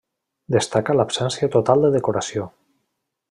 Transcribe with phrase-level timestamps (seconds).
[0.55, 2.49] Destaca l'absència total de decoració.